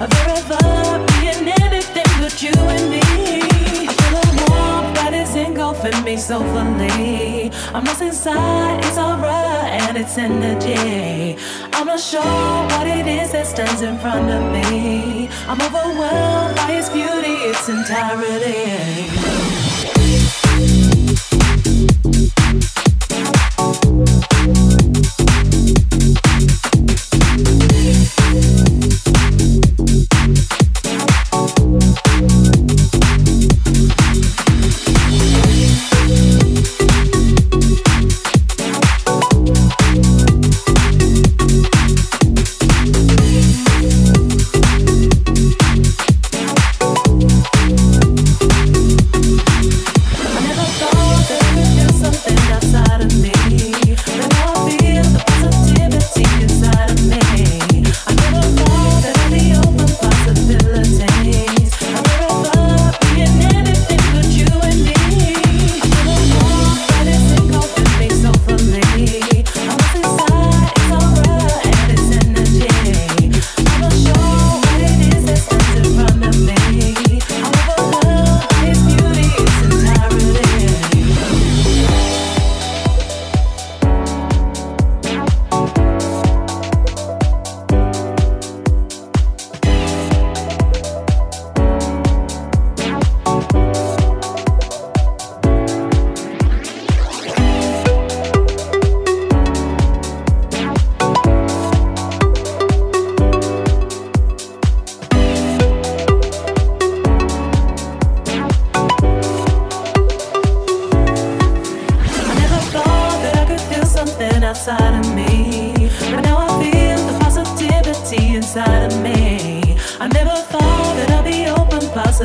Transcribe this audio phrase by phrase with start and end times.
[0.00, 3.00] of ever being anything but you and me.
[3.02, 6.16] I feel a warmth that is engulfing me.
[7.74, 11.36] I'm lost inside, it's aura and it's energy.
[11.72, 15.28] I'm not sure what it is that stands in front of me.
[15.48, 19.63] I'm overwhelmed by its beauty, its entirety.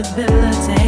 [0.02, 0.79] possibility.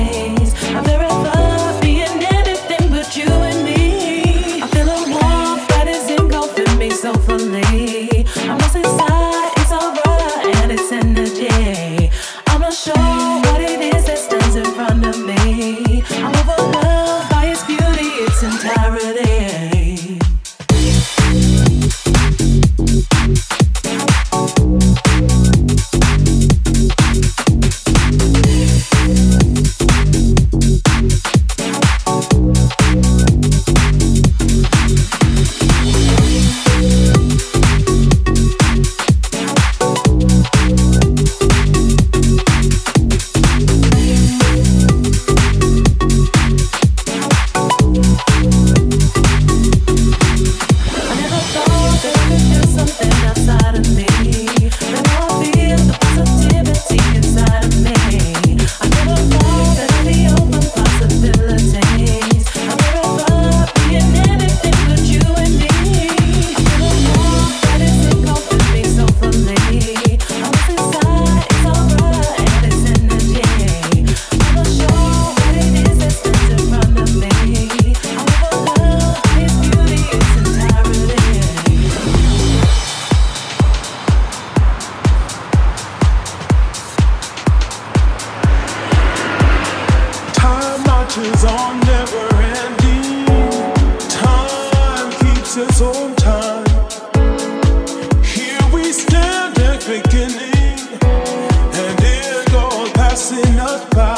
[103.12, 104.11] fast us by.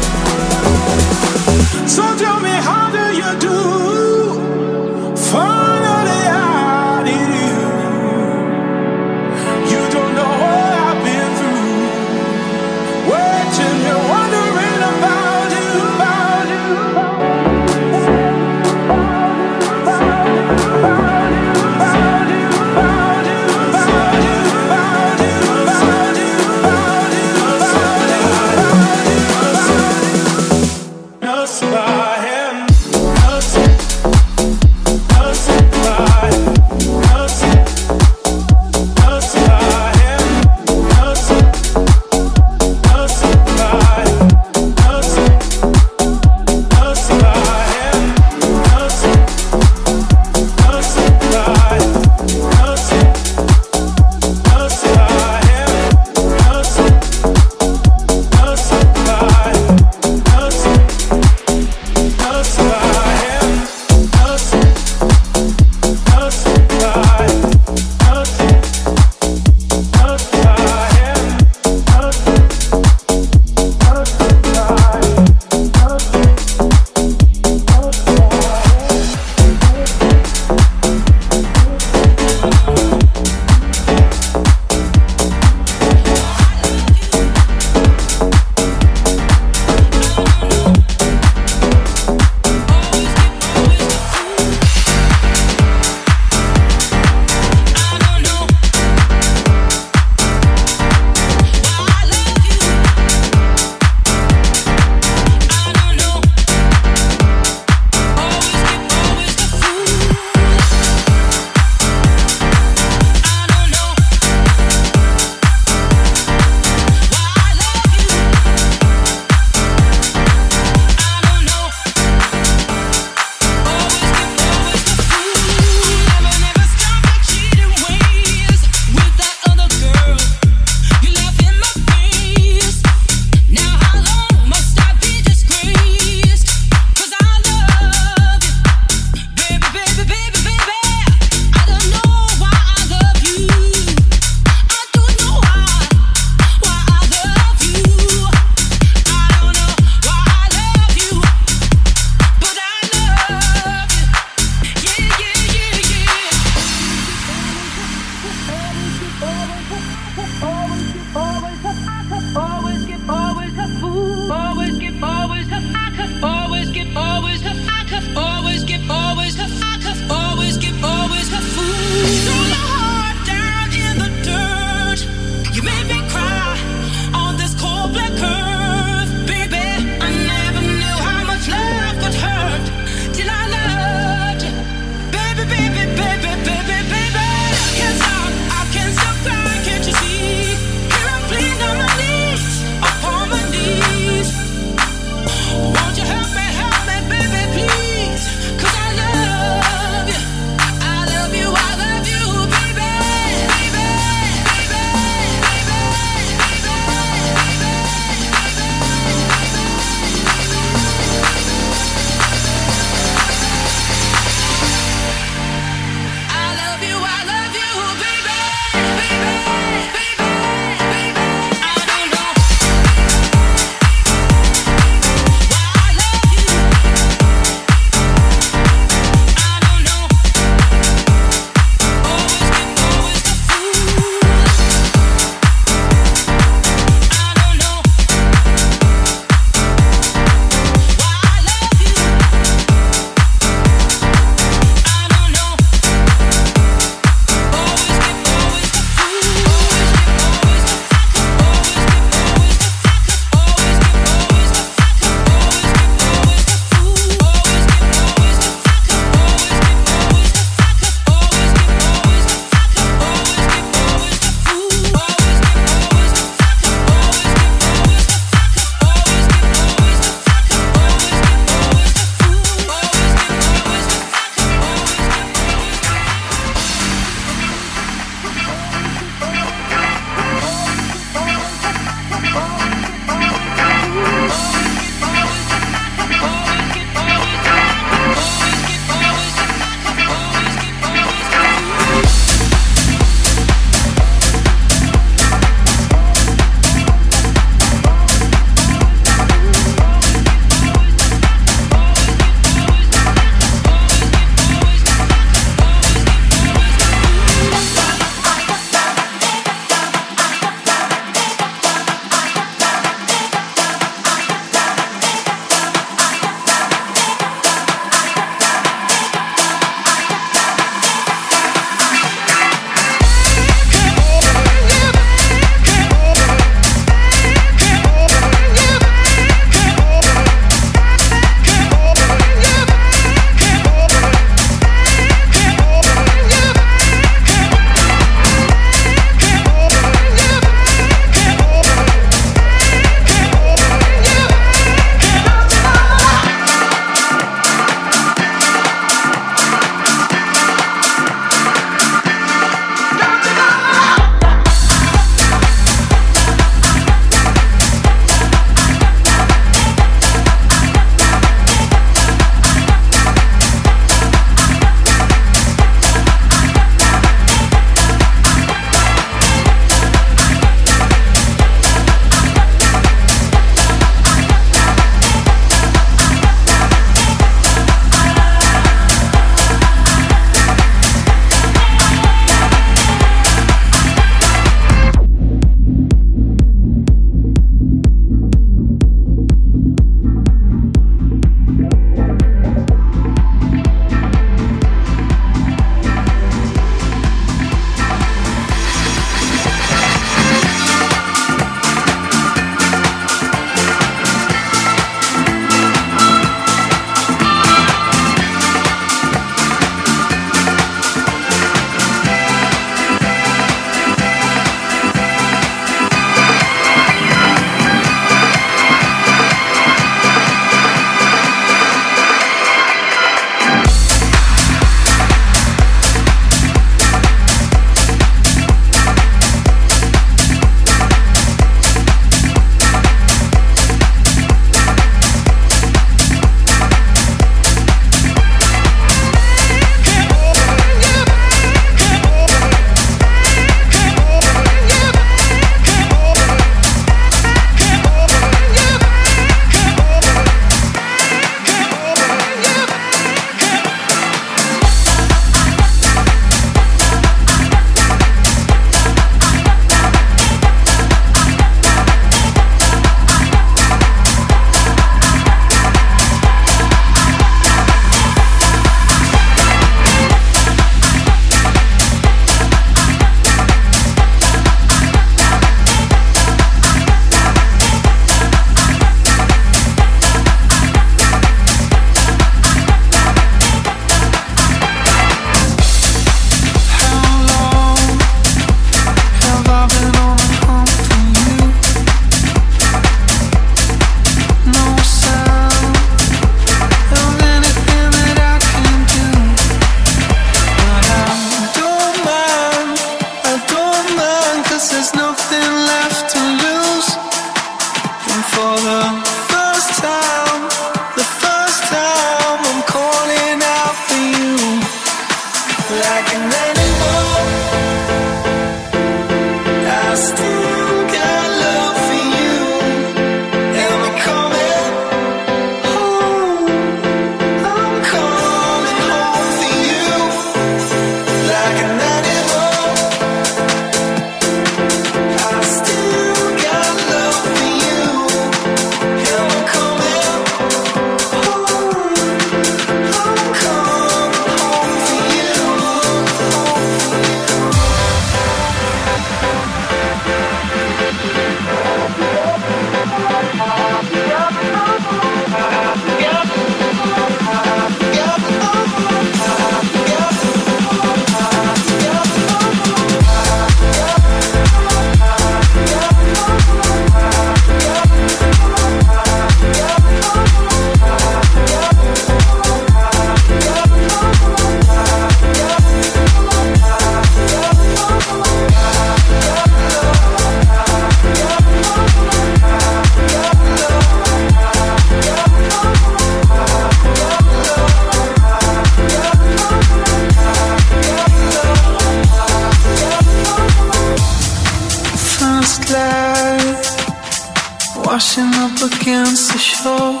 [599.42, 600.00] Shore.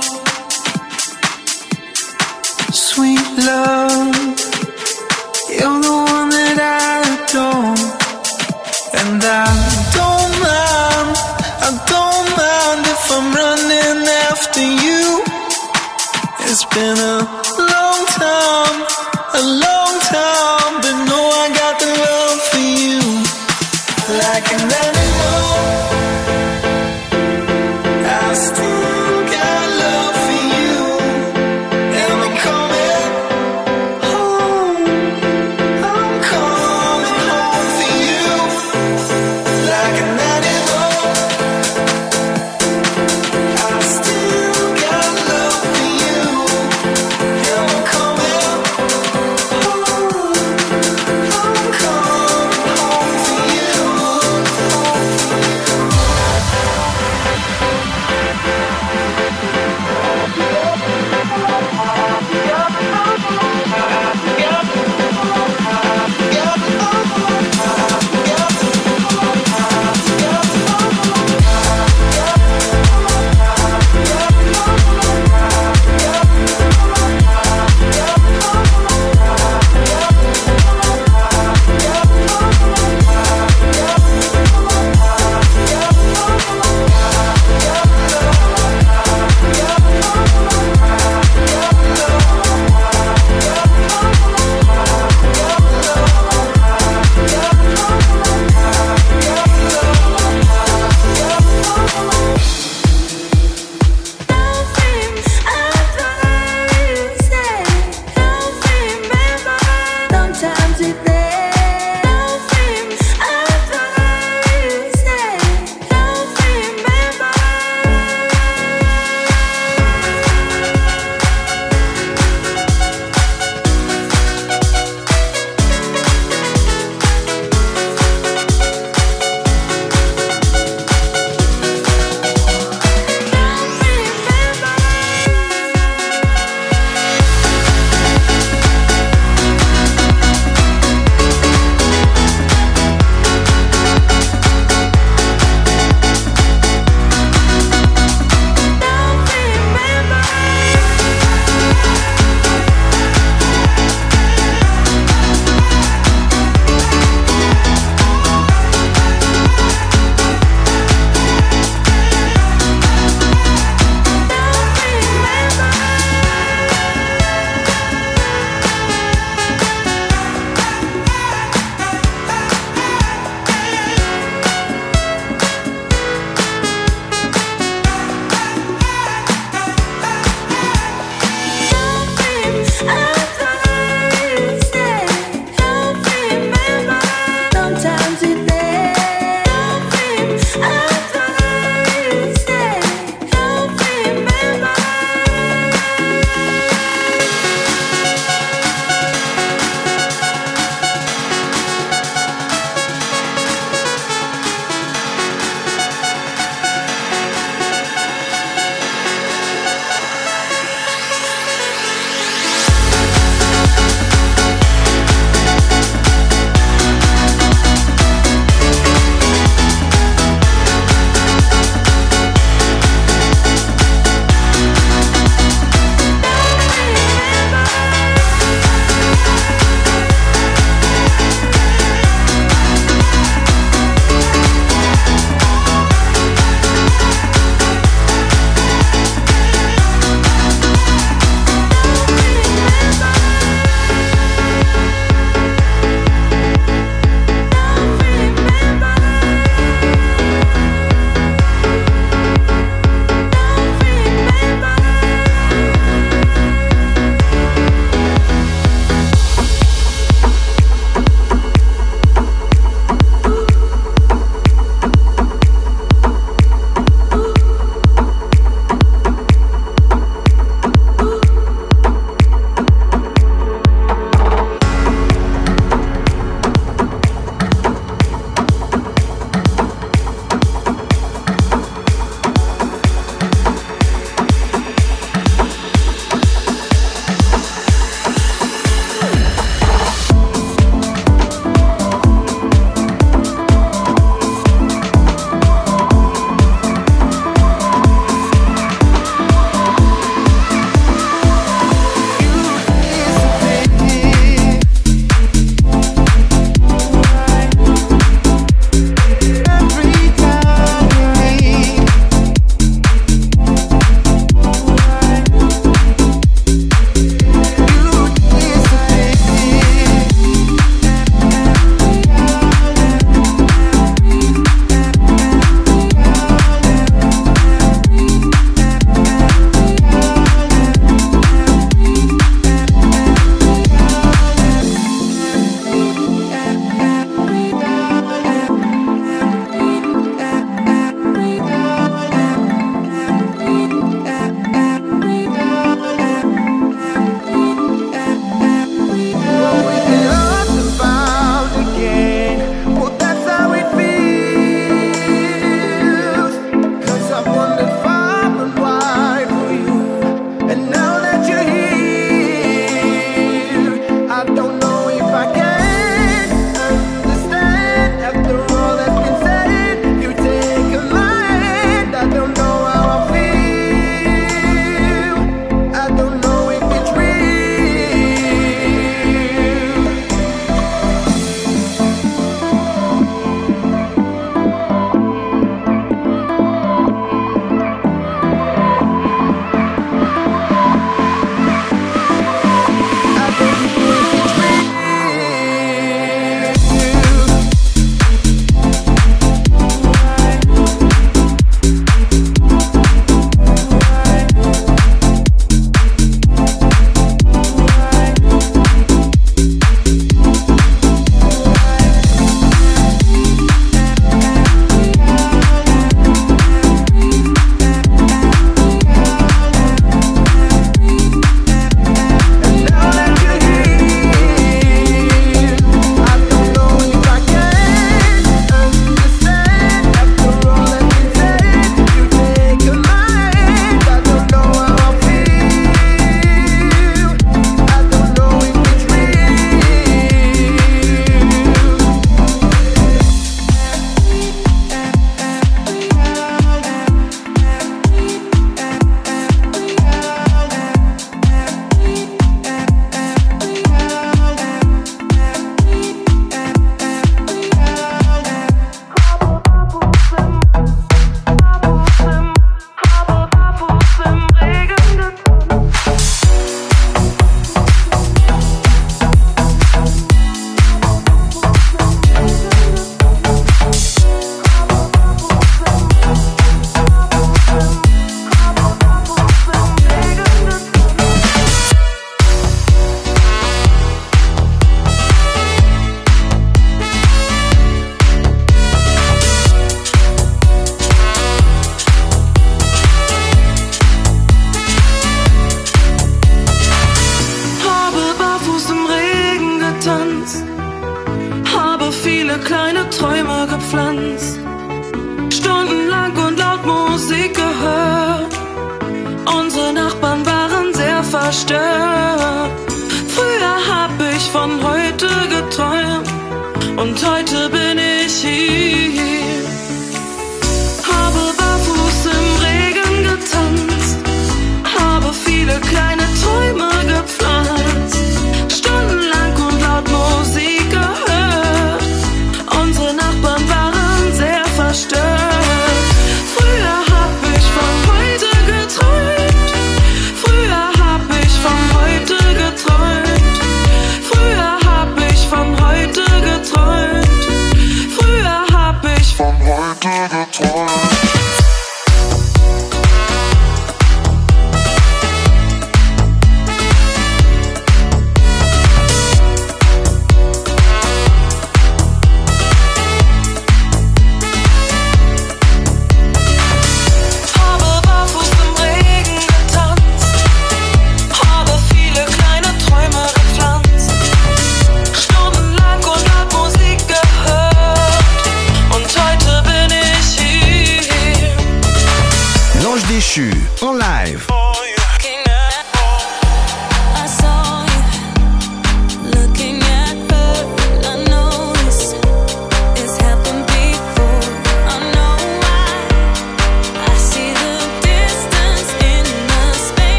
[2.72, 4.14] Sweet love,
[5.50, 7.74] you're the one that I adore,
[9.00, 9.50] and I
[9.98, 11.14] don't mind,
[11.66, 15.02] I don't mind if I'm running after you.
[16.46, 17.18] It's been a
[17.58, 18.81] long time,